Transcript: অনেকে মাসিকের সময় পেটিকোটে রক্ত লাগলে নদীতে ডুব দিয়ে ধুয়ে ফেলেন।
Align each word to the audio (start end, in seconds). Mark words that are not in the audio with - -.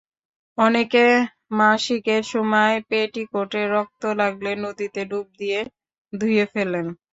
অনেকে 0.57 1.05
মাসিকের 1.57 2.23
সময় 2.33 2.75
পেটিকোটে 2.89 3.61
রক্ত 3.73 4.03
লাগলে 4.21 4.51
নদীতে 4.63 5.01
ডুব 5.11 5.27
দিয়ে 5.39 5.59
ধুয়ে 6.13 6.45
ফেলেন। 6.53 6.85